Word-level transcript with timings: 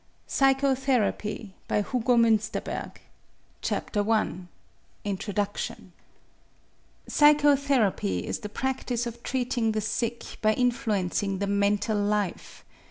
PSYCHOTHERAPY 0.25 1.53
AND 1.69 1.85
THE 1.85 2.01
COMMUNITY 2.01 2.59
370 2.59 4.11
I 4.11 4.39
INTRODUCTION 5.03 5.93
Psychotherapy 7.07 8.25
is 8.25 8.39
the 8.39 8.49
practice 8.49 9.05
of 9.05 9.21
treating 9.21 9.73
the 9.73 9.81
sick 9.81 10.39
by 10.41 10.55
influencing 10.55 11.37
the 11.37 11.45
mental 11.45 11.99
life. 11.99 12.65